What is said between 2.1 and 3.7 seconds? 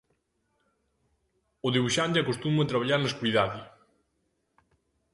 acostuma a traballar na escuridade.